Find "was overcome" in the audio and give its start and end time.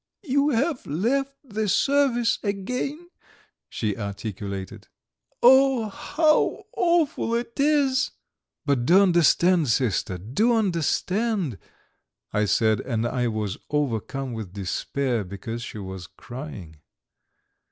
13.27-14.33